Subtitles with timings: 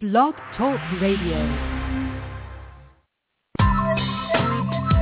[0.00, 1.38] Blog Talk Radio.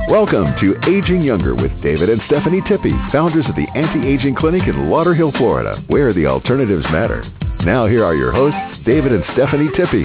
[0.09, 4.89] Welcome to Aging Younger with David and Stephanie Tippy, founders of the Anti-Aging Clinic in
[4.89, 7.23] Lauderhill, Florida, where the alternatives matter.
[7.63, 8.57] Now here are your hosts,
[8.87, 10.03] David and Stephanie Tippy.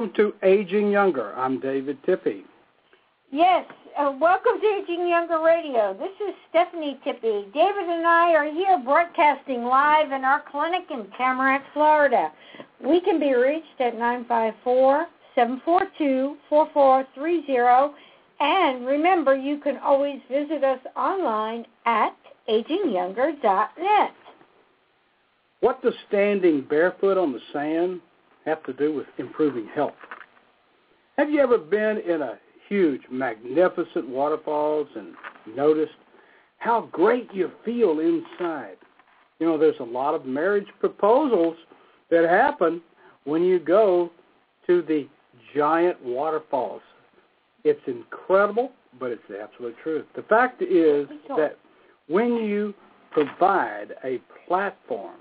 [0.00, 1.34] Welcome to Aging Younger.
[1.34, 2.44] I'm David Tippy.
[3.30, 3.66] Yes,
[3.98, 5.92] uh, welcome to Aging Younger Radio.
[5.92, 7.44] This is Stephanie Tippy.
[7.52, 12.32] David and I are here broadcasting live in our clinic in Tamarac, Florida.
[12.82, 13.94] We can be reached at
[15.36, 17.92] 954-742-4430.
[18.40, 22.16] And remember, you can always visit us online at
[22.48, 24.14] agingyounger.net.
[25.60, 28.00] What does standing barefoot on the sand
[28.50, 29.94] have to do with improving health?
[31.16, 35.14] Have you ever been in a huge, magnificent waterfalls and
[35.56, 35.92] noticed
[36.58, 38.76] how great you feel inside?
[39.38, 41.56] You know, there's a lot of marriage proposals
[42.10, 42.82] that happen
[43.24, 44.10] when you go
[44.66, 45.08] to the
[45.54, 46.82] giant waterfalls.
[47.64, 50.06] It's incredible, but it's the absolute truth.
[50.16, 51.56] The fact is that
[52.08, 52.74] when you
[53.10, 55.16] provide a platform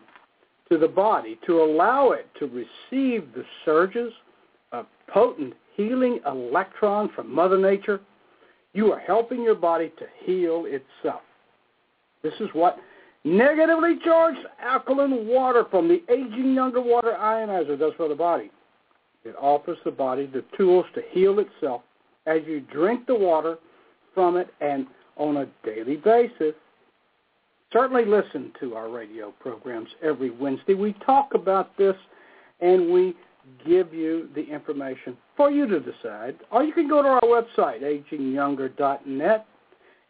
[0.71, 4.13] to the body to allow it to receive the surges
[4.71, 8.01] of potent healing electron from Mother Nature,
[8.73, 11.21] you are helping your body to heal itself.
[12.21, 12.77] This is what
[13.23, 18.51] negatively charged alkaline water from the aging younger water ionizer does for the body.
[19.25, 21.81] It offers the body the tools to heal itself
[22.25, 23.57] as you drink the water
[24.13, 24.85] from it and
[25.17, 26.53] on a daily basis
[27.71, 30.73] certainly listen to our radio programs every Wednesday.
[30.73, 31.95] We talk about this
[32.61, 33.15] and we
[33.65, 36.35] give you the information for you to decide.
[36.51, 39.45] Or you can go to our website, agingyounger.net,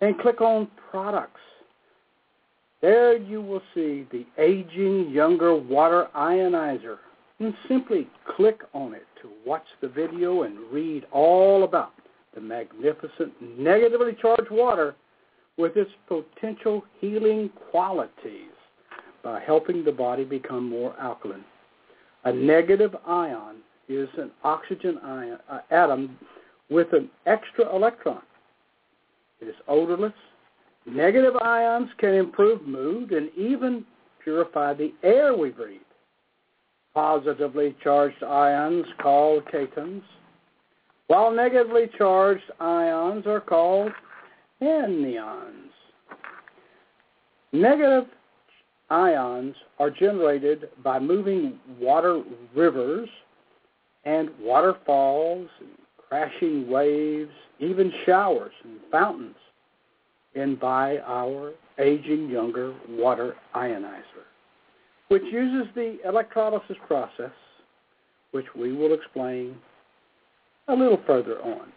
[0.02, 1.42] and click on products.
[2.82, 6.98] There you will see the Aging Younger Water Ionizer.
[7.42, 11.94] And simply click on it to watch the video and read all about
[12.36, 14.96] the magnificent negatively charged water
[15.60, 18.56] with its potential healing qualities
[19.22, 21.44] by helping the body become more alkaline.
[22.24, 23.58] A negative ion
[23.90, 26.18] is an oxygen ion, uh, atom
[26.70, 28.22] with an extra electron.
[29.42, 30.14] It is odorless.
[30.86, 33.86] Negative ions can improve mood and even
[34.24, 35.82] purify the air we breathe.
[36.94, 40.02] Positively charged ions called cations,
[41.08, 43.92] while negatively charged ions are called
[44.62, 45.72] anions.
[47.52, 48.06] Negative
[48.90, 52.24] ions are generated by moving water
[52.56, 53.10] rivers
[54.06, 59.36] and waterfalls, and crashing waves, even showers and fountains,
[60.36, 64.26] and by our aging younger water ionizer,
[65.10, 67.32] which uses the electrolysis process,
[68.32, 69.56] which we will explain
[70.68, 71.72] a little further on.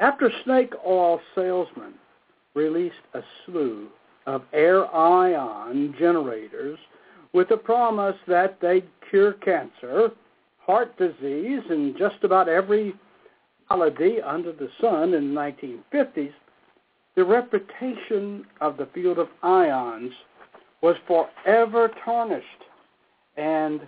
[0.00, 1.92] After snake oil salesmen
[2.54, 3.88] released a slew
[4.26, 6.78] of air ion generators
[7.34, 10.10] with the promise that they'd cure cancer,
[10.58, 12.94] heart disease, and just about every
[13.68, 15.40] malady under the sun in the
[15.92, 16.32] 1950s,
[17.14, 20.12] the reputation of the field of ions
[20.80, 22.46] was forever tarnished,
[23.36, 23.82] and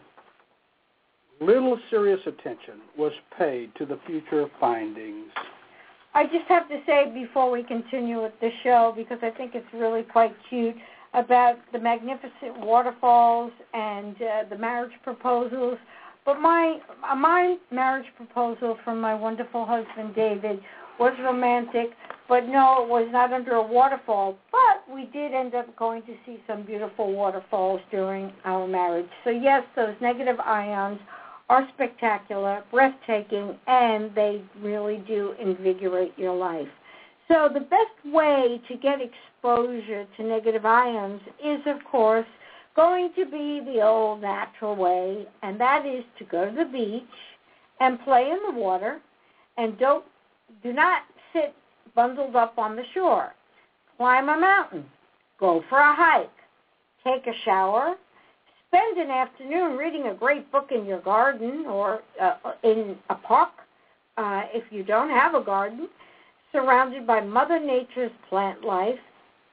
[1.41, 5.31] little serious attention was paid to the future findings.
[6.15, 9.67] I just have to say before we continue with the show, because I think it's
[9.73, 10.77] really quite cute,
[11.15, 15.79] about the magnificent waterfalls and uh, the marriage proposals.
[16.25, 16.79] But my
[17.17, 20.61] my marriage proposal from my wonderful husband David
[20.99, 21.91] was romantic,
[22.29, 24.37] but no, it was not under a waterfall.
[24.53, 29.09] But we did end up going to see some beautiful waterfalls during our marriage.
[29.25, 31.01] So yes, those negative ions
[31.49, 36.69] are spectacular, breathtaking, and they really do invigorate your life.
[37.29, 42.27] So the best way to get exposure to negative ions is, of course,
[42.75, 47.03] going to be the old natural way, and that is to go to the beach
[47.81, 49.01] and play in the water,
[49.57, 50.05] and don't
[50.63, 51.03] do not
[51.33, 51.55] sit
[51.95, 53.35] bundled up on the shore.
[53.97, 54.85] Climb a mountain,
[55.39, 56.31] go for a hike,
[57.05, 57.97] take a shower,
[58.73, 63.51] spend an afternoon reading a great book in your garden or uh, in a park
[64.17, 65.89] uh, if you don't have a garden,
[66.53, 68.99] surrounded by Mother Nature's plant life.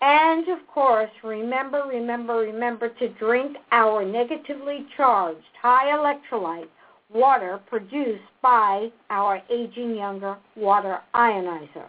[0.01, 6.69] And of course, remember, remember, remember to drink our negatively charged high electrolyte
[7.13, 11.87] water produced by our aging younger water ionizer.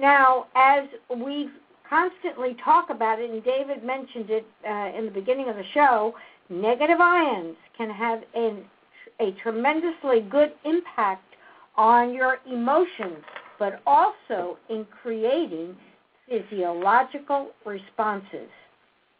[0.00, 1.50] Now, as we
[1.88, 6.14] constantly talk about it, and David mentioned it uh, in the beginning of the show,
[6.48, 8.64] negative ions can have an,
[9.20, 11.24] a tremendously good impact
[11.76, 13.24] on your emotions,
[13.58, 15.76] but also in creating
[16.28, 18.48] physiological responses.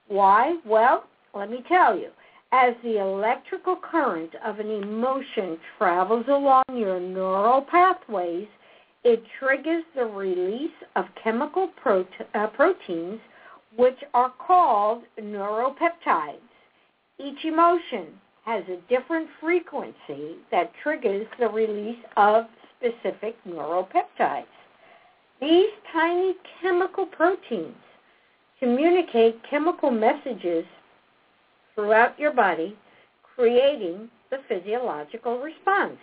[0.08, 0.56] Why?
[0.64, 1.04] Well,
[1.34, 2.08] let me tell you.
[2.50, 8.48] As the electrical current of an emotion travels along your neural pathways,
[9.04, 13.20] it triggers the release of chemical prote- uh, proteins,
[13.76, 16.47] which are called neuropeptides.
[17.20, 18.06] Each emotion
[18.44, 22.46] has a different frequency that triggers the release of
[22.78, 24.44] specific neuropeptides.
[25.40, 27.74] These tiny chemical proteins
[28.58, 30.64] communicate chemical messages
[31.74, 32.76] throughout your body,
[33.36, 35.98] creating the physiological response.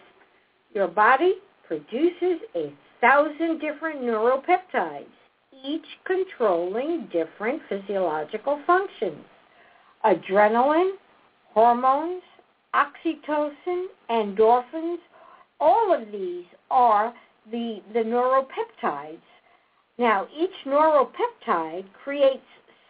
[0.73, 1.35] Your body
[1.67, 5.05] produces a thousand different neuropeptides,
[5.65, 9.23] each controlling different physiological functions.
[10.05, 10.93] Adrenaline,
[11.55, 12.21] hormones,
[12.75, 14.97] oxytocin, endorphins,
[15.59, 17.13] all of these are
[17.49, 19.17] the, the neuropeptides.
[19.97, 22.43] Now, each neuropeptide creates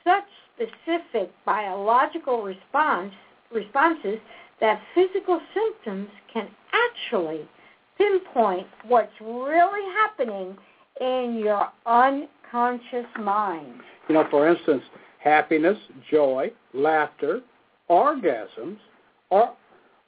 [0.04, 0.24] such
[0.56, 3.14] specific biological response,
[3.54, 4.18] responses
[4.60, 7.48] that physical symptoms can actually
[8.00, 10.58] pinpoint what's really happening
[11.00, 13.82] in your unconscious mind.
[14.10, 14.82] You know, for instance,
[15.20, 15.78] happiness,
[16.10, 17.42] joy, laughter,
[17.90, 18.78] orgasms
[19.32, 19.54] are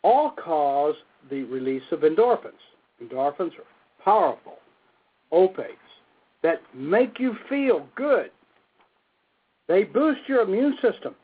[0.04, 0.96] all cause
[1.30, 2.54] the release of endorphins.
[3.02, 4.58] Endorphins are powerful
[5.32, 5.78] opiates
[6.44, 8.32] that make you feel good.
[9.68, 11.16] They boost your immune system,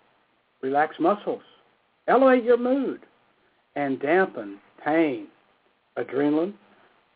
[0.61, 1.43] relax muscles,
[2.07, 3.01] elevate your mood,
[3.75, 5.27] and dampen pain.
[5.97, 6.53] Adrenaline,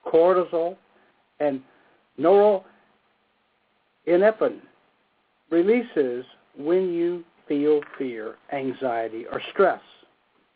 [0.05, 0.77] cortisol,
[1.39, 1.61] and
[2.19, 2.63] norepinephrine
[5.49, 6.25] releases
[6.57, 9.81] when you feel fear, anxiety, or stress.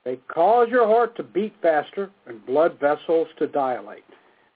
[0.04, 4.04] They cause your heart to beat faster and blood vessels to dilate,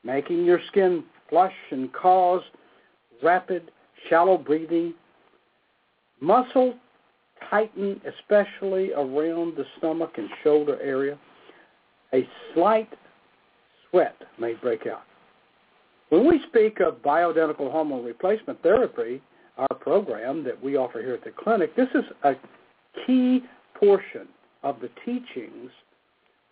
[0.04, 2.42] making your skin flush and cause
[3.24, 3.72] rapid,
[4.10, 4.94] shallow breathing.
[6.20, 6.76] Muscle
[7.50, 11.18] tighten, especially around the stomach and shoulder area.
[12.14, 12.90] A slight
[13.90, 15.04] sweat may break out.
[16.10, 19.22] When we speak of bioidentical hormone replacement therapy,
[19.58, 22.34] our program that we offer here at the clinic, this is a
[23.06, 23.44] key
[23.74, 24.28] portion
[24.64, 25.72] of the teachings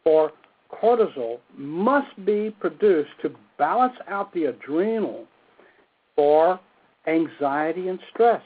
[0.04, 0.32] for
[0.72, 5.26] cortisol must be produced to balance out the adrenal
[6.16, 6.60] for
[7.08, 8.42] anxiety and stress.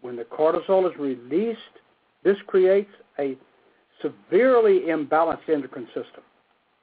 [0.00, 1.58] When the cortisol is released,
[2.24, 3.36] this creates a
[4.02, 6.22] severely imbalanced endocrine system.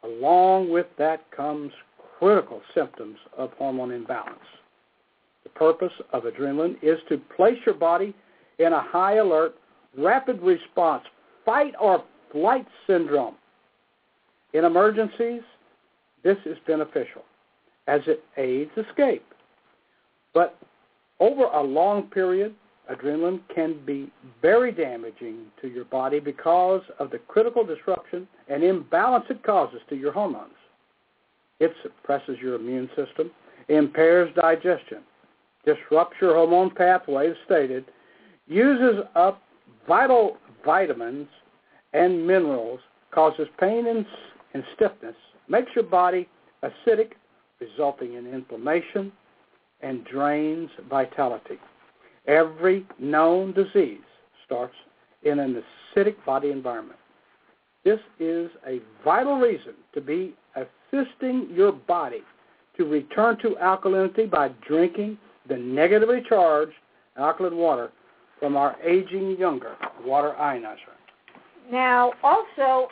[0.03, 1.71] Along with that comes
[2.19, 4.37] critical symptoms of hormone imbalance.
[5.55, 8.13] Purpose of adrenaline is to place your body
[8.59, 9.55] in a high alert,
[9.97, 11.03] rapid response,
[11.45, 13.35] fight or flight syndrome.
[14.53, 15.41] In emergencies,
[16.23, 17.23] this is beneficial
[17.87, 19.25] as it aids escape.
[20.33, 20.57] But
[21.19, 22.53] over a long period,
[22.91, 24.11] adrenaline can be
[24.41, 29.95] very damaging to your body because of the critical disruption and imbalance it causes to
[29.95, 30.51] your hormones.
[31.59, 33.31] It suppresses your immune system,
[33.69, 34.99] impairs digestion,
[35.65, 37.85] disrupts your hormone pathways, stated,
[38.47, 39.41] uses up
[39.87, 41.27] vital vitamins
[41.93, 42.79] and minerals,
[43.11, 44.05] causes pain and,
[44.53, 45.15] and stiffness,
[45.47, 46.27] makes your body
[46.63, 47.11] acidic,
[47.59, 49.11] resulting in inflammation,
[49.81, 51.57] and drains vitality.
[52.27, 53.99] Every known disease
[54.45, 54.73] starts
[55.23, 55.61] in an
[55.95, 56.99] acidic body environment.
[57.83, 62.23] This is a vital reason to be assisting your body
[62.77, 65.17] to return to alkalinity by drinking
[65.47, 66.73] the negatively charged
[67.17, 67.91] alkaline water
[68.39, 70.95] from our aging younger water ionizer.
[71.71, 72.89] Now, also,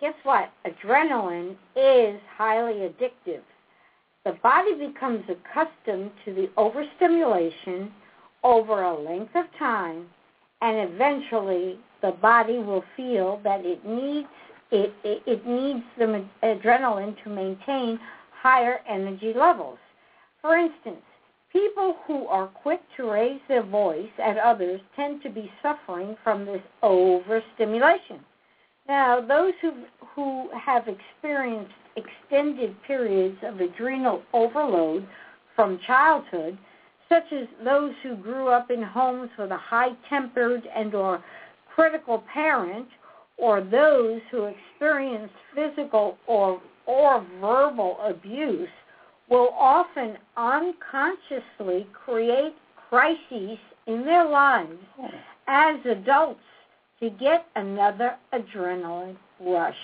[0.00, 0.50] guess what?
[0.66, 3.42] Adrenaline is highly addictive.
[4.24, 7.92] The body becomes accustomed to the overstimulation
[8.42, 10.06] over a length of time,
[10.62, 14.28] and eventually the body will feel that it needs
[14.72, 18.00] it, it, it needs the adrenaline to maintain
[18.42, 19.78] higher energy levels.
[20.42, 21.02] For instance,
[21.56, 26.44] people who are quick to raise their voice at others tend to be suffering from
[26.44, 28.20] this overstimulation.
[28.86, 29.72] Now, those who
[30.14, 35.06] who have experienced extended periods of adrenal overload
[35.54, 36.58] from childhood
[37.08, 41.22] such as those who grew up in homes with a high-tempered and or
[41.74, 42.88] critical parent,
[43.38, 48.68] or those who experienced physical or or verbal abuse
[49.28, 52.54] will often unconsciously create
[52.88, 55.06] crises in their lives hmm.
[55.48, 56.40] as adults
[57.00, 59.74] to get another adrenaline rush.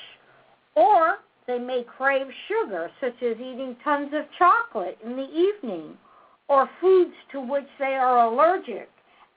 [0.75, 5.97] Or they may crave sugar, such as eating tons of chocolate in the evening,
[6.49, 8.89] or foods to which they are allergic,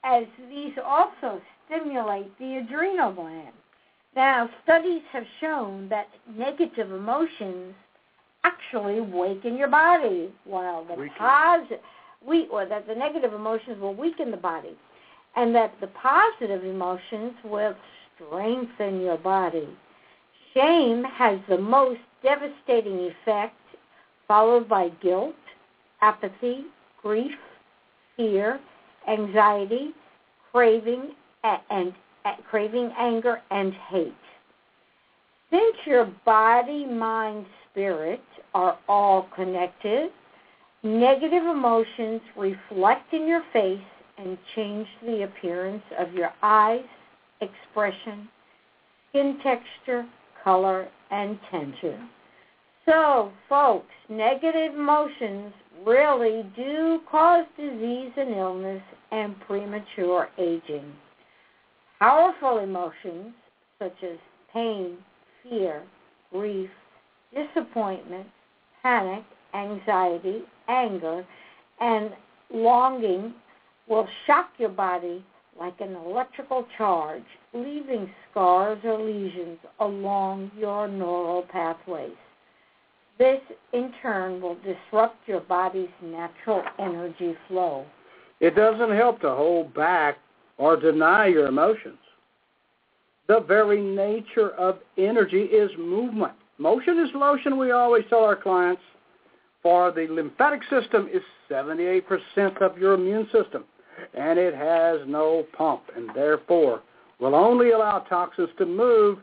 [0.04, 3.54] as these also stimulate the adrenal gland.
[4.16, 6.08] Now, studies have shown that
[6.38, 7.74] negative emotions
[8.46, 11.80] actually weaken your body, while the positive,
[12.26, 14.76] we, or that the negative emotions will weaken the body,
[15.36, 17.76] and that the positive emotions will
[18.16, 19.68] strengthen your body.
[20.54, 23.56] Shame has the most devastating effect,
[24.28, 25.36] followed by guilt,
[26.02, 26.66] apathy,
[27.02, 27.36] grief,
[28.16, 28.60] fear,
[29.08, 29.94] anxiety,
[30.52, 31.12] craving,
[31.70, 31.94] and
[32.50, 34.24] craving anger and hate.
[35.52, 38.22] Since your body, mind, spirit
[38.54, 40.10] are all connected,
[40.82, 43.80] negative emotions reflect in your face
[44.18, 46.86] and change the appearance of your eyes,
[47.42, 48.30] expression,
[49.10, 50.06] skin texture,
[50.42, 52.10] color, and tension.
[52.86, 55.54] So, folks, negative emotions
[55.86, 60.94] really do cause disease and illness and premature aging.
[62.00, 63.34] Powerful emotions
[63.80, 64.18] such as
[64.54, 64.98] pain,
[65.44, 65.84] fear,
[66.32, 66.70] grief,
[67.36, 68.28] disappointment,
[68.82, 69.24] panic,
[69.54, 71.26] anxiety, anger,
[71.80, 72.12] and
[72.54, 73.34] longing
[73.88, 75.24] will shock your body
[75.60, 77.24] like an electrical charge,
[77.54, 82.12] leaving scars or lesions along your neural pathways.
[83.18, 83.40] This,
[83.72, 87.86] in turn, will disrupt your body's natural energy flow.
[88.42, 90.18] It doesn't help to hold back
[90.58, 91.98] or deny your emotions.
[93.28, 96.34] The very nature of energy is movement.
[96.58, 98.82] Motion is lotion, we always tell our clients.
[99.62, 103.66] For the lymphatic system is 78% of your immune system,
[104.14, 106.84] and it has no pump, and therefore
[107.20, 109.20] will only allow toxins to move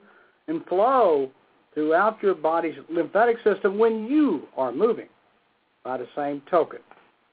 [0.48, 1.30] and flow
[1.74, 5.08] throughout your body's lymphatic system when you are moving.
[5.84, 6.80] By the same token,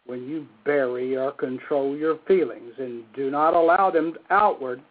[0.05, 4.81] when you bury or control your feelings and do not allow them outward,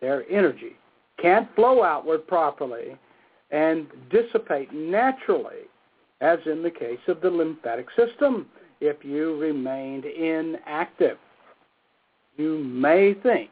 [0.00, 0.76] their energy
[1.20, 2.96] can't flow outward properly
[3.50, 5.66] and dissipate naturally,
[6.20, 8.46] as in the case of the lymphatic system,
[8.80, 11.18] if you remained inactive.
[12.36, 13.50] You may think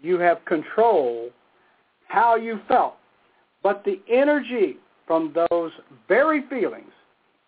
[0.00, 1.30] you have control
[2.08, 2.96] how you felt,
[3.62, 5.72] but the energy from those
[6.08, 6.92] very feelings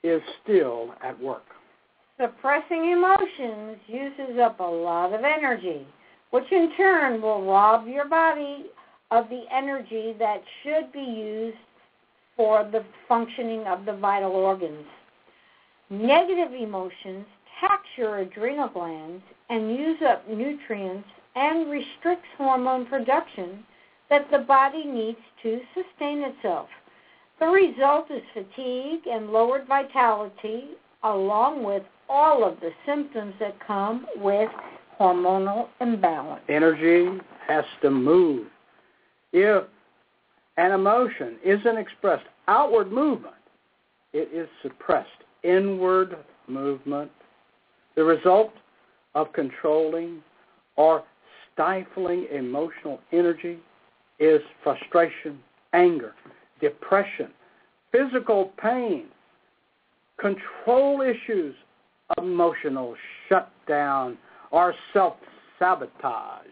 [0.03, 1.45] is still at work.
[2.21, 5.87] Suppressing emotions uses up a lot of energy,
[6.31, 8.67] which in turn will rob your body
[9.11, 11.57] of the energy that should be used
[12.37, 14.87] for the functioning of the vital organs.
[15.91, 17.27] Negative emotions
[17.61, 23.65] tax your adrenal glands and use up nutrients and restricts hormone production
[24.11, 26.69] that the body needs to sustain itself.
[27.41, 30.71] The result is fatigue and lowered vitality,
[31.03, 34.51] along with all of the symptoms that come with
[35.01, 36.43] hormonal imbalance.
[36.49, 38.47] Energy has to move.
[39.33, 39.65] If
[40.57, 43.35] an emotion isn't expressed outward movement,
[44.13, 45.09] it is suppressed
[45.43, 47.11] inward movement.
[47.97, 48.53] The result
[49.15, 50.23] of controlling
[50.77, 51.05] or
[51.53, 53.59] stifling emotional energy
[54.19, 55.39] is frustration,
[55.73, 56.15] anger,
[56.61, 57.31] depression,
[57.93, 59.07] physical pain,
[60.19, 61.55] control issues,
[62.19, 62.95] emotional
[63.29, 64.17] shutdown,
[64.51, 66.47] or self-sabotage.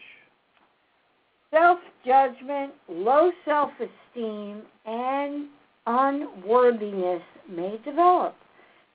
[1.53, 5.49] Self-judgment, low self-esteem, and
[5.87, 8.35] unworthiness may develop.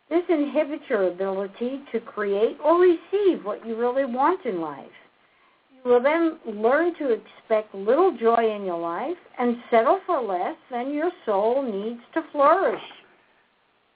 [0.09, 4.85] This inhibits your ability to create or receive what you really want in life.
[5.71, 10.55] You will then learn to expect little joy in your life and settle for less
[10.71, 12.81] than your soul needs to flourish.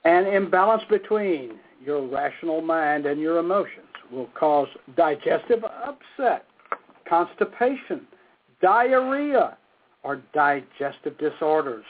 [0.03, 1.53] An imbalance between
[1.83, 6.45] your rational mind and your emotions will cause digestive upset,
[7.07, 8.05] constipation,
[8.61, 9.57] diarrhea,
[10.03, 11.85] or digestive disorders.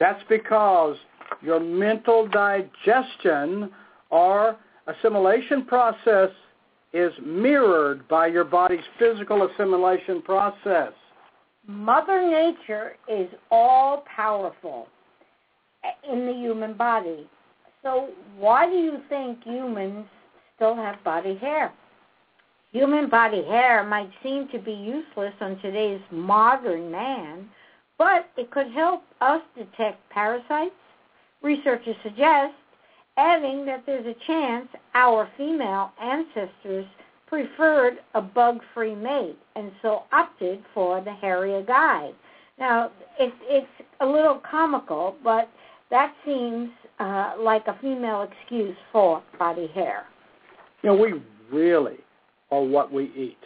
[0.00, 0.96] That's because
[1.42, 3.70] your mental digestion
[4.10, 6.30] or assimilation process
[6.92, 10.92] is mirrored by your body's physical assimilation process.
[11.66, 14.88] Mother Nature is all powerful
[16.10, 17.28] in the human body.
[17.82, 20.06] So why do you think humans
[20.56, 21.72] still have body hair?
[22.72, 27.48] Human body hair might seem to be useless on today's modern man,
[27.96, 30.74] but it could help us detect parasites,
[31.42, 32.54] Researchers suggest
[33.16, 36.86] adding that there's a chance our female ancestors
[37.26, 42.10] preferred a bug-free mate and so opted for the hairier guy.
[42.58, 43.66] Now, it, it's
[44.00, 45.48] a little comical, but
[45.90, 50.04] that seems uh, like a female excuse for body hair.
[50.82, 51.14] You know, we
[51.52, 51.98] really
[52.50, 53.38] are what we eat.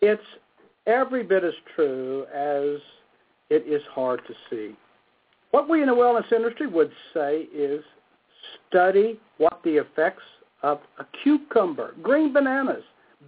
[0.00, 0.22] It's
[0.86, 2.80] every bit as true as
[3.50, 4.74] it is hard to see.
[5.50, 7.84] What we in the wellness industry would say is
[8.68, 10.22] study what the effects
[10.62, 12.82] of a cucumber, green bananas,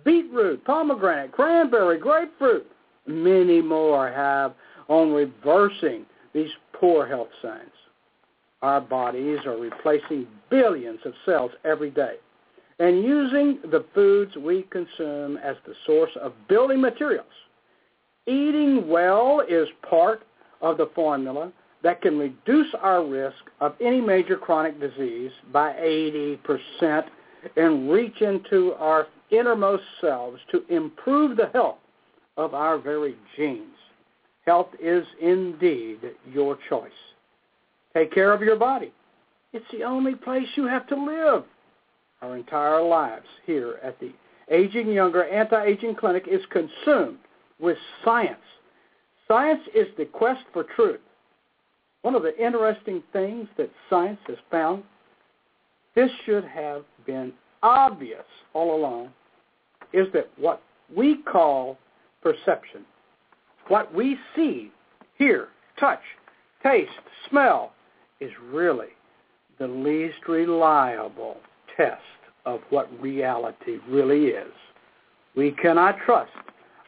[0.04, 2.66] beetroot, pomegranate, cranberry, grapefruit,
[3.06, 4.54] many more have
[4.88, 7.70] on reversing these poor health signs.
[8.62, 12.14] Our bodies are replacing billions of cells every day
[12.78, 17.26] and using the foods we consume as the source of building materials.
[18.26, 20.22] Eating well is part
[20.60, 21.52] of the formula
[21.82, 25.72] that can reduce our risk of any major chronic disease by
[26.82, 27.04] 80%
[27.56, 31.78] and reach into our innermost selves to improve the health
[32.36, 33.76] of our very genes.
[34.46, 36.00] Health is indeed
[36.32, 36.90] your choice.
[37.94, 38.92] Take care of your body.
[39.52, 41.44] It's the only place you have to live.
[42.22, 44.12] Our entire lives here at the
[44.50, 47.18] Aging Younger Anti-Aging Clinic is consumed
[47.58, 48.36] with science.
[49.28, 51.00] Science is the quest for truth.
[52.02, 54.84] One of the interesting things that science has found,
[55.94, 59.10] this should have been obvious all along,
[59.92, 60.62] is that what
[60.94, 61.78] we call
[62.22, 62.84] perception,
[63.68, 64.70] what we see,
[65.16, 65.48] hear,
[65.80, 66.02] touch,
[66.62, 66.90] taste,
[67.30, 67.72] smell,
[68.20, 68.88] is really
[69.58, 71.38] the least reliable
[71.76, 72.00] test
[72.46, 74.52] of what reality really is.
[75.36, 76.30] We cannot trust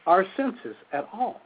[0.06, 1.40] our senses at all.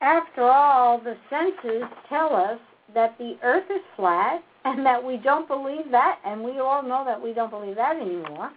[0.00, 2.60] After all, the senses tell us
[2.94, 7.04] that the earth is flat and that we don't believe that, and we all know
[7.04, 8.50] that we don't believe that anymore.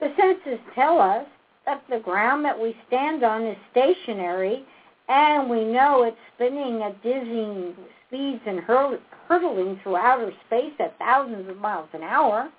[0.00, 1.26] The senses tell us
[1.66, 4.64] that the ground that we stand on is stationary,
[5.08, 7.74] and we know it's spinning at dizzying
[8.06, 12.50] speeds and hurtling through outer space at thousands of miles an hour.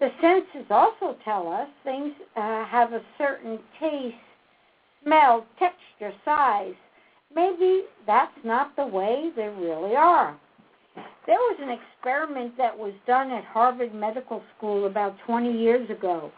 [0.00, 4.16] The senses also tell us things uh, have a certain taste,
[5.04, 6.74] smell, texture, size.
[7.34, 10.36] Maybe that's not the way they really are.
[11.26, 16.32] There was an experiment that was done at Harvard Medical School about 20 years ago.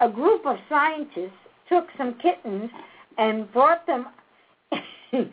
[0.00, 1.30] A group of scientists
[1.68, 2.70] took some kittens
[3.18, 4.06] and brought them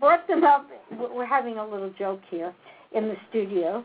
[0.00, 0.66] brought them up.
[0.90, 2.54] We're having a little joke here
[2.92, 3.84] in the studio.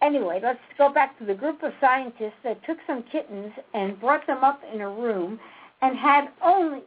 [0.00, 4.26] Anyway, let's go back to the group of scientists that took some kittens and brought
[4.26, 5.40] them up in a room
[5.82, 6.80] and had only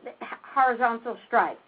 [0.53, 1.59] horizontal stripes.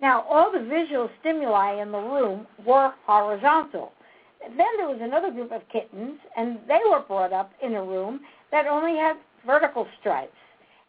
[0.00, 3.92] Now, all the visual stimuli in the room were horizontal.
[4.40, 8.20] Then there was another group of kittens, and they were brought up in a room
[8.50, 10.36] that only had vertical stripes.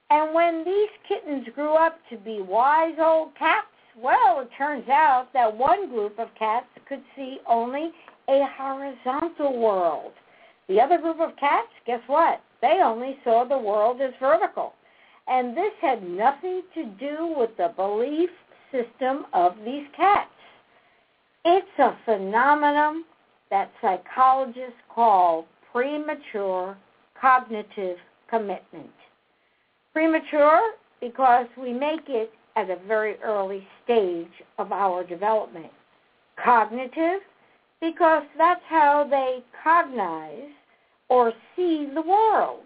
[0.10, 3.67] And when these kittens grew up to be wise old cats,
[3.98, 7.91] well, it turns out that one group of cats could see only
[8.30, 10.12] a horizontal world.
[10.68, 12.42] The other group of cats, guess what?
[12.62, 14.74] They only saw the world as vertical.
[15.28, 18.30] And this had nothing to do with the belief
[18.72, 20.30] system of these cats.
[21.46, 23.04] It's a phenomenon
[23.50, 26.78] that psychologists call premature
[27.20, 27.98] cognitive
[28.30, 28.90] commitment.
[29.94, 30.60] Premature
[31.00, 35.72] because we make it at a very early stage of our development.
[36.44, 37.22] Cognitive
[37.82, 40.52] because that's how they cognize
[41.10, 42.63] or see the world.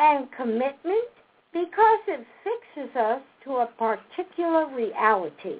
[0.00, 1.08] And commitment
[1.52, 5.58] because it fixes us to a particular reality.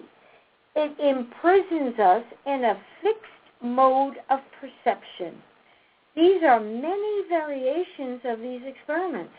[0.77, 5.43] It imprisons us in a fixed mode of perception.
[6.15, 9.35] These are many variations of these experiments.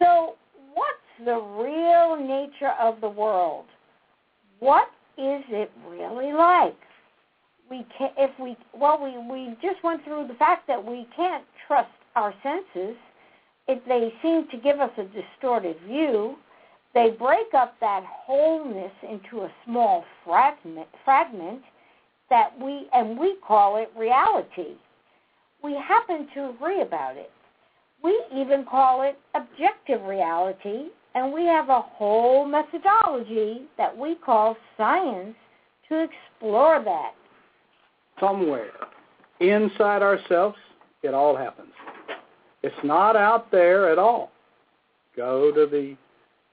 [0.00, 0.34] So
[0.74, 3.66] what's the real nature of the world?
[4.58, 6.76] What is it really like?
[7.70, 11.44] We can if we well we we just went through the fact that we can't
[11.66, 12.96] trust our senses.
[13.66, 16.36] If they seem to give us a distorted view
[16.94, 21.60] they break up that wholeness into a small fragment fragment
[22.30, 24.76] that we and we call it reality.
[25.62, 27.30] We happen to agree about it.
[28.02, 34.56] We even call it objective reality and we have a whole methodology that we call
[34.76, 35.34] science
[35.88, 37.14] to explore that
[38.20, 38.70] somewhere
[39.40, 40.56] inside ourselves,
[41.02, 41.72] it all happens.
[42.62, 44.30] It's not out there at all.
[45.16, 45.96] Go to the,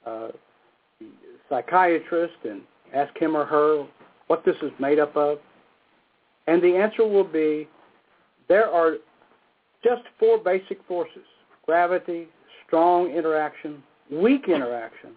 [0.09, 0.29] uh,
[1.49, 2.61] psychiatrist and
[2.93, 3.85] ask him or her
[4.27, 5.39] what this is made up of,
[6.47, 7.67] and the answer will be
[8.47, 8.95] There are
[9.83, 11.23] just four basic forces,
[11.65, 12.27] gravity,
[12.65, 15.11] strong interaction, weak interaction,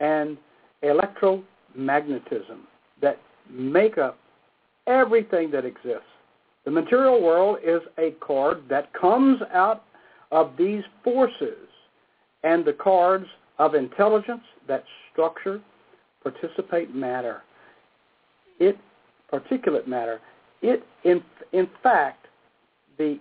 [0.00, 0.36] and
[0.82, 2.60] electromagnetism
[3.00, 3.18] that
[3.50, 4.18] make up
[4.86, 6.02] everything that exists.
[6.64, 9.84] The material world is a card that comes out
[10.32, 11.68] of these forces
[12.42, 13.26] and the cards
[13.58, 15.60] of intelligence that structure
[16.22, 17.42] participate matter.
[18.58, 18.76] It
[19.32, 20.20] particulate matter.
[20.62, 21.22] It in
[21.52, 22.26] in fact
[22.98, 23.18] the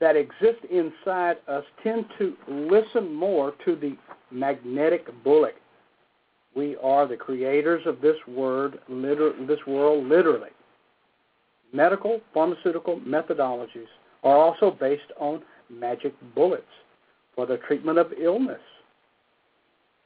[0.00, 3.96] that exist inside us tend to listen more to the
[4.30, 5.56] magnetic bullet.
[6.54, 10.50] We are the creators of this word, liter- this world, literally.
[11.72, 13.88] Medical, pharmaceutical methodologies
[14.22, 16.64] are also based on magic bullets
[17.34, 18.60] for the treatment of illness.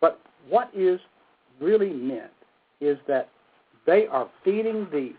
[0.00, 1.00] But what is
[1.60, 2.32] really meant
[2.80, 3.28] is that
[3.86, 5.12] they are feeding the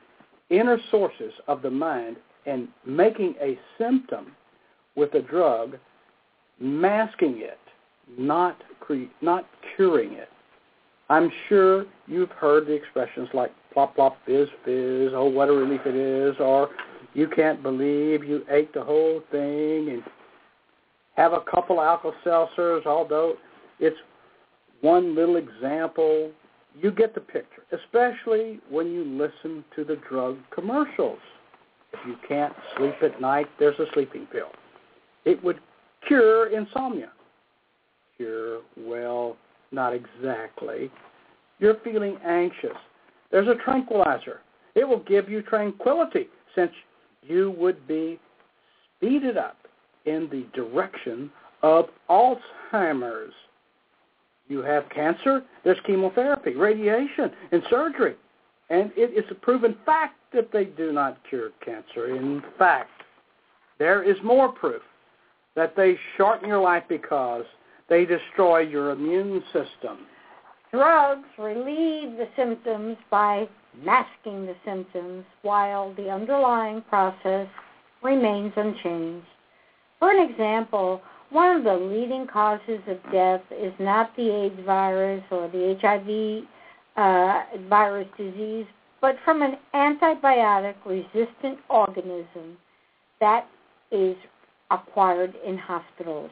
[0.50, 4.36] inner sources of the mind and making a symptom
[4.96, 5.78] with a drug,
[6.60, 7.60] masking it,
[8.18, 10.30] not cre- not curing it.
[11.12, 15.82] I'm sure you've heard the expressions like plop plop fizz fizz, oh what a relief
[15.86, 16.70] it is, or
[17.14, 20.04] you can't believe you ate the whole thing and
[21.18, 23.36] have a couple Alka-Seltzers, although
[23.82, 23.98] it's
[24.80, 26.32] one little example.
[26.82, 31.20] You get the picture, especially when you listen to the drug commercials.
[31.92, 34.52] If you can't sleep at night, there's a sleeping pill.
[35.26, 35.60] It would
[36.08, 37.12] cure insomnia.
[38.16, 39.36] Cure, well,
[39.72, 40.92] not exactly.
[41.60, 42.78] You're feeling anxious.
[43.32, 44.42] There's a tranquilizer.
[44.76, 46.72] It will give you tranquility since
[47.24, 48.20] you would be
[48.98, 49.58] speeded up
[50.06, 51.32] in the direction
[51.62, 53.34] of Alzheimer's.
[54.48, 58.16] You have cancer, there's chemotherapy, radiation, and surgery.
[58.70, 62.16] And it is a proven fact that they do not cure cancer.
[62.16, 63.04] In fact,
[63.80, 64.82] there is more proof
[65.56, 67.44] that they shorten your life because
[67.90, 70.06] they destroy your immune system.
[70.72, 73.48] Drugs relieve the symptoms by
[73.84, 77.48] masking the symptoms while the underlying process
[78.02, 79.28] remains unchanged.
[80.00, 85.24] For an example, one of the leading causes of death is not the AIDS virus
[85.32, 86.46] or the HIV
[86.98, 88.66] uh, virus disease,
[89.00, 92.58] but from an antibiotic resistant organism
[93.20, 93.48] that
[93.92, 94.16] is
[94.72, 96.32] acquired in hospitals.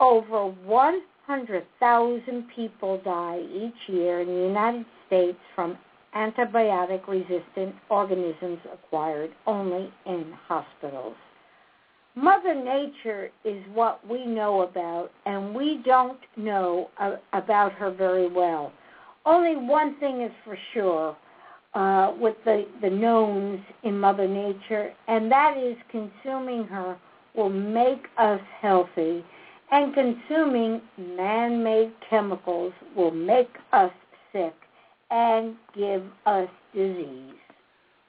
[0.00, 5.78] Over 100,000 people die each year in the United States from
[6.14, 11.16] antibiotic resistant organisms acquired only in hospitals.
[12.16, 16.88] Mother Nature is what we know about, and we don't know
[17.32, 18.72] about her very well.
[19.26, 21.16] Only one thing is for sure
[21.74, 26.96] uh, with the, the knowns in Mother Nature, and that is consuming her
[27.34, 29.24] will make us healthy,
[29.70, 30.80] and consuming
[31.16, 33.92] man made chemicals will make us
[34.32, 34.54] sick
[35.10, 37.34] and give us disease.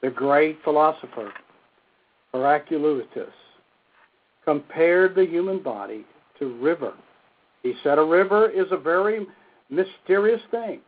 [0.02, 1.32] The great philosopher,
[2.34, 3.34] Heraclitus,
[4.44, 6.06] compared the human body
[6.39, 6.94] to river.
[7.63, 9.26] He said a river is a very
[9.70, 10.82] mysterious thing.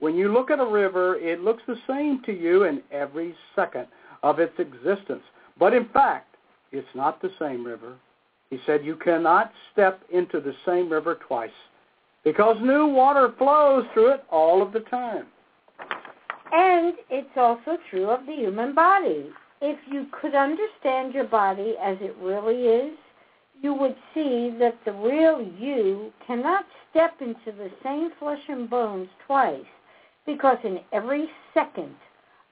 [0.00, 3.86] When you look at a river, it looks the same to you in every second
[4.22, 5.22] of its existence.
[5.58, 6.36] But in fact,
[6.72, 7.96] it's not the same river.
[8.50, 11.50] He said you cannot step into the same river twice
[12.24, 15.26] because new water flows through it all of the time.
[16.50, 19.26] And it's also true of the human body.
[19.60, 22.96] If you could understand your body as it really is,
[23.60, 29.08] you would see that the real you cannot step into the same flesh and bones
[29.26, 29.60] twice
[30.26, 31.94] because in every second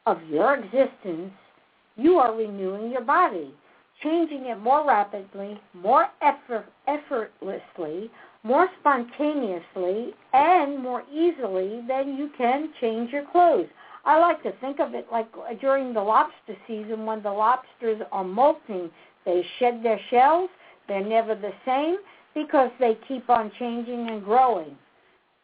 [0.07, 1.33] of your existence,
[1.97, 3.55] you are renewing your body,
[4.03, 8.11] changing it more rapidly, more effort, effortlessly,
[8.43, 13.69] more spontaneously, and more easily than you can change your clothes.
[14.05, 15.27] I like to think of it like
[15.61, 18.91] during the lobster season when the lobsters are molting.
[19.25, 20.49] They shed their shells.
[20.87, 21.97] They're never the same
[22.35, 24.77] because they keep on changing and growing.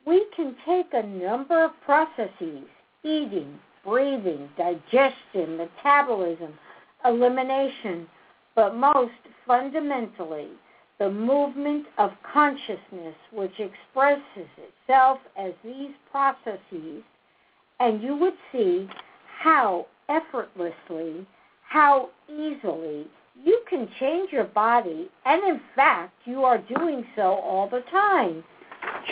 [0.07, 2.65] We can take a number of processes,
[3.03, 6.53] eating, breathing, digestion, metabolism,
[7.05, 8.07] elimination,
[8.55, 9.13] but most
[9.47, 10.49] fundamentally,
[10.99, 17.03] the movement of consciousness which expresses itself as these processes,
[17.81, 18.89] and you would see
[19.41, 21.27] how effortlessly,
[21.69, 23.07] how easily
[23.43, 28.45] you can change your body, and in fact, you are doing so all the time.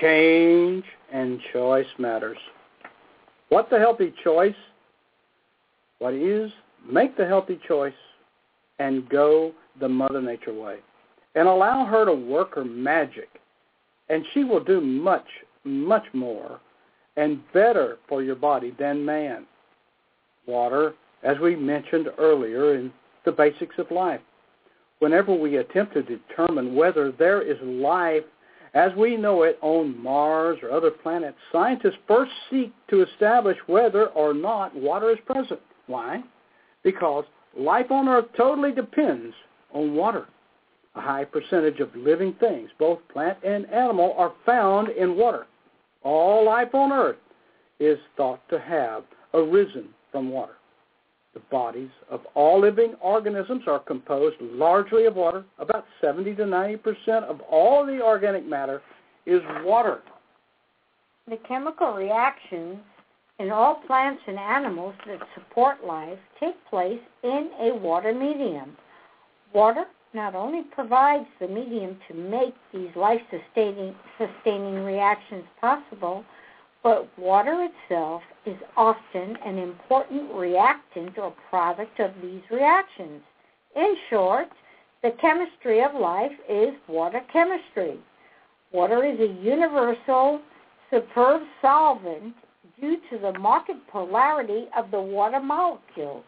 [0.00, 2.38] Change and choice matters.
[3.48, 4.54] What's a healthy choice?
[5.98, 6.50] What is?
[6.88, 7.94] Make the healthy choice
[8.80, 10.78] and go the Mother Nature way
[11.36, 13.28] and allow her to work her magic.
[14.08, 15.26] And she will do much,
[15.62, 16.58] much more
[17.16, 19.46] and better for your body than man.
[20.46, 22.92] Water, as we mentioned earlier in
[23.24, 24.20] the basics of life.
[24.98, 28.24] Whenever we attempt to determine whether there is life
[28.74, 34.06] as we know it on Mars or other planets, scientists first seek to establish whether
[34.08, 35.60] or not water is present.
[35.86, 36.22] Why?
[36.84, 37.24] Because
[37.56, 39.34] life on Earth totally depends
[39.72, 40.26] on water.
[40.96, 45.46] A high percentage of living things, both plant and animal, are found in water.
[46.02, 47.18] All life on Earth
[47.78, 50.54] is thought to have arisen from water.
[51.32, 55.44] The bodies of all living organisms are composed largely of water.
[55.58, 58.82] About 70 to 90 percent of all the organic matter
[59.26, 60.00] is water.
[61.28, 62.78] The chemical reactions
[63.40, 68.76] in all plants and animals that support life take place in a water medium.
[69.54, 76.22] Water not only provides the medium to make these life-sustaining sustaining reactions possible,
[76.82, 83.22] but water itself is often an important reactant or product of these reactions.
[83.74, 84.48] In short,
[85.02, 87.98] the chemistry of life is water chemistry.
[88.72, 90.40] Water is a universal,
[90.90, 92.34] superb solvent
[92.80, 96.22] due to the marked polarity of the water molecule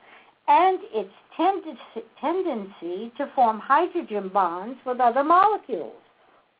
[0.48, 1.10] and its
[2.20, 5.94] tendency to form hydrogen bonds with other molecules.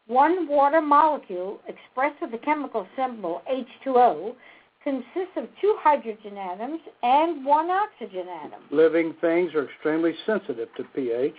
[0.07, 4.35] One water molecule, expressed with the chemical symbol H2O,
[4.83, 8.63] consists of two hydrogen atoms and one oxygen atom.
[8.71, 11.37] Living things are extremely sensitive to pH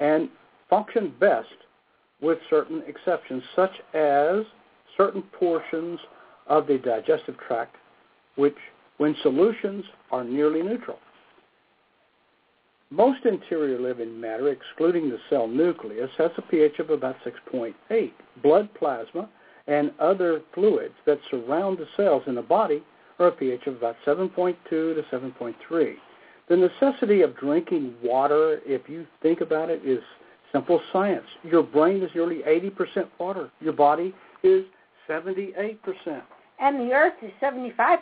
[0.00, 0.28] and
[0.68, 1.46] function best
[2.20, 4.44] with certain exceptions, such as
[4.96, 5.98] certain portions
[6.50, 7.76] of the digestive tract,
[8.34, 8.56] which,
[8.98, 10.98] when solutions, are nearly neutral.
[12.90, 18.12] Most interior living matter, excluding the cell nucleus, has a pH of about 6.8.
[18.42, 19.28] Blood plasma
[19.68, 22.82] and other fluids that surround the cells in the body
[23.20, 25.94] are a pH of about 7.2 to 7.3.
[26.48, 30.02] The necessity of drinking water, if you think about it, is
[30.50, 31.26] simple science.
[31.44, 33.52] Your brain is nearly 80% water.
[33.60, 34.64] Your body is
[35.08, 35.76] 78%.
[36.60, 37.98] And the earth is 75%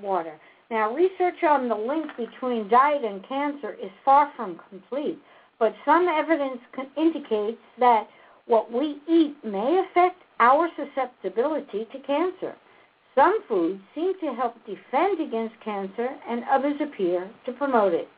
[0.00, 0.34] water.
[0.70, 5.18] Now, research on the link between diet and cancer is far from complete,
[5.58, 6.60] but some evidence
[6.96, 8.08] indicates that
[8.46, 12.54] what we eat may affect our susceptibility to cancer.
[13.14, 18.08] Some foods seem to help defend against cancer, and others appear to promote it.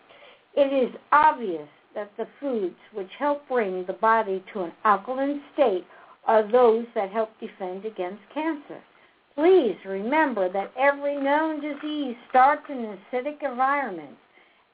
[0.55, 5.85] It is obvious that the foods which help bring the body to an alkaline state
[6.27, 8.81] are those that help defend against cancer.
[9.35, 14.17] Please remember that every known disease starts in an acidic environment.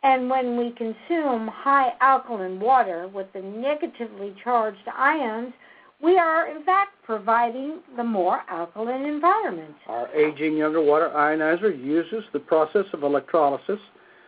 [0.03, 5.53] And when we consume high alkaline water with the negatively charged ions,
[6.03, 9.75] we are in fact providing the more alkaline environment.
[9.87, 13.81] Our aging younger water ionizer uses the process of electrolysis.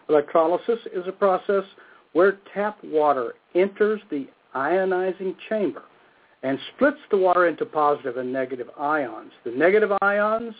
[0.08, 1.64] Electrolysis is a process
[2.12, 5.82] where tap water enters the ionizing chamber
[6.42, 9.32] and splits the water into positive and negative ions.
[9.44, 10.54] The negative ions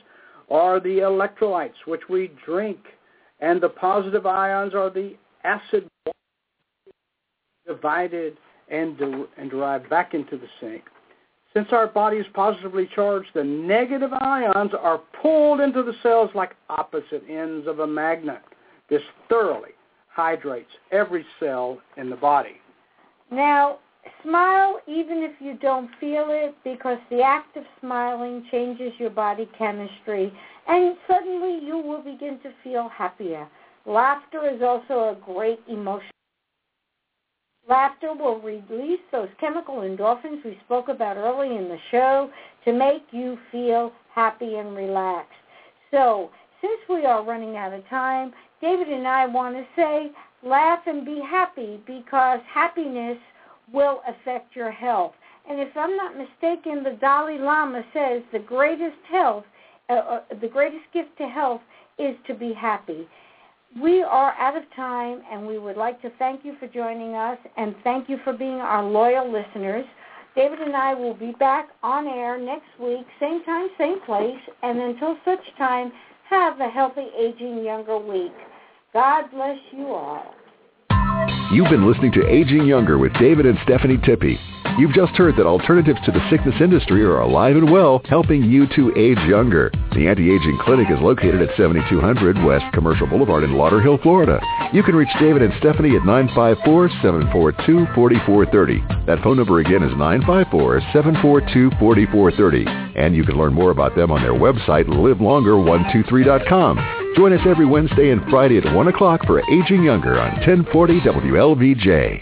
[0.51, 2.79] are the electrolytes which we drink,
[3.41, 5.89] and the positive ions are the acid
[7.67, 8.37] divided
[8.71, 10.85] and, de- and derived back into the sink.
[11.55, 16.57] Since our body is positively charged, the negative ions are pulled into the cells like
[16.71, 18.41] opposite ends of a magnet.
[18.89, 19.73] This thoroughly
[20.09, 22.61] hydrates every cell in the body.
[23.31, 23.79] Now,
[24.23, 29.49] smile even if you don't feel it because the act of smiling changes your body
[29.57, 30.33] chemistry
[30.67, 33.49] and suddenly you will begin to feel happier.
[33.87, 36.11] Laughter is also a great emotion.
[37.69, 42.29] Laughter will release those chemical endorphins we spoke about early in the show
[42.65, 45.33] to make you feel happy and relaxed.
[45.91, 50.11] So, since we are running out of time, David and I want to say
[50.43, 53.19] laugh and be happy because happiness
[53.73, 55.13] will affect your health.
[55.49, 59.45] And if I'm not mistaken, the Dalai Lama says the greatest health,
[59.89, 61.61] uh, uh, the greatest gift to health
[61.99, 63.09] is to be happy.
[63.81, 67.39] We are out of time, and we would like to thank you for joining us,
[67.57, 69.87] and thank you for being our loyal listeners.
[70.37, 74.79] David and I will be back on air next week, same time, same place, and
[74.79, 75.93] until such time,
[76.29, 78.33] have a healthy, aging, younger week.
[78.93, 80.35] God bless you all.
[81.53, 84.41] You've been listening to Aging Younger with David and Stephanie Tippy.
[84.79, 88.67] You've just heard that alternatives to the sickness industry are alive and well, helping you
[88.69, 89.71] to age younger.
[89.93, 94.41] The Anti-Aging Clinic is located at 7200 West Commercial Boulevard in Lauderhill, Florida.
[94.73, 99.05] You can reach David and Stephanie at 954-742-4430.
[99.05, 102.92] That phone number again is 954-742-4430.
[102.95, 107.15] And you can learn more about them on their website, livelonger123.com.
[107.17, 112.21] Join us every Wednesday and Friday at 1 o'clock for Aging Younger on 1040 WLVJ.